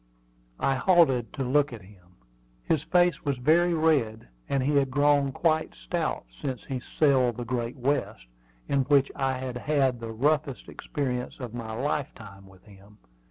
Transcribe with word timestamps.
I 0.59 0.73
halted 0.77 1.31
to 1.33 1.43
look 1.43 1.71
at 1.71 1.83
him. 1.83 2.15
His 2.63 2.81
face 2.81 3.23
was 3.23 3.37
very 3.37 3.75
red, 3.75 4.29
and 4.49 4.63
he 4.63 4.77
had 4.77 4.89
grown 4.89 5.31
quite 5.31 5.75
stout 5.75 6.25
since 6.41 6.63
he 6.63 6.79
sailed 6.79 7.37
the 7.37 7.45
Great 7.45 7.77
West, 7.77 8.25
in 8.67 8.79
which 8.85 9.11
I 9.15 9.33
had 9.33 9.57
had 9.57 9.99
the 9.99 10.11
roughest 10.11 10.67
experience 10.69 11.39
of 11.39 11.53
my 11.53 11.73
lifetime 11.75 12.47
with 12.47 12.63
him. 12.63 12.97